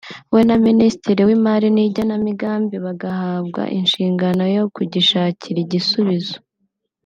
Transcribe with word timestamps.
we 0.33 0.41
na 0.49 0.55
Minisitiri 0.67 1.21
w’Imari 1.27 1.67
n’Igenamigambi 1.75 2.75
bagahabwa 2.85 3.61
inshingano 3.79 4.43
yo 4.55 4.63
kugishakira 4.75 5.57
igisubizo 5.65 6.35